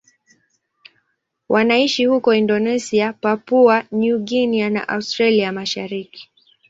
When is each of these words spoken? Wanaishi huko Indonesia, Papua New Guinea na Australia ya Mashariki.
Wanaishi 1.49 2.05
huko 2.05 2.33
Indonesia, 2.33 3.13
Papua 3.13 3.83
New 3.91 4.19
Guinea 4.19 4.69
na 4.69 4.87
Australia 4.87 5.43
ya 5.43 5.51
Mashariki. 5.51 6.29